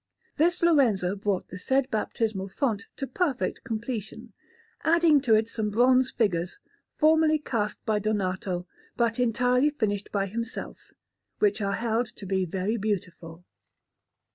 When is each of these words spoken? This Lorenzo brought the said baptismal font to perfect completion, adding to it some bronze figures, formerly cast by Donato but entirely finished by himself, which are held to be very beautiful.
This 0.37 0.63
Lorenzo 0.63 1.15
brought 1.15 1.49
the 1.49 1.59
said 1.59 1.91
baptismal 1.91 2.47
font 2.47 2.87
to 2.95 3.05
perfect 3.05 3.63
completion, 3.63 4.33
adding 4.83 5.21
to 5.21 5.35
it 5.35 5.47
some 5.47 5.69
bronze 5.69 6.09
figures, 6.09 6.57
formerly 6.97 7.37
cast 7.37 7.85
by 7.85 7.99
Donato 7.99 8.65
but 8.97 9.19
entirely 9.19 9.69
finished 9.69 10.11
by 10.11 10.25
himself, 10.25 10.91
which 11.37 11.61
are 11.61 11.73
held 11.73 12.07
to 12.15 12.25
be 12.25 12.45
very 12.45 12.77
beautiful. 12.77 13.45